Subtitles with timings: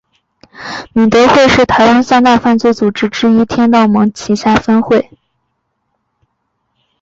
[0.95, 5.11] 敏德会是台湾三大犯罪组织之一天道盟旗下分会。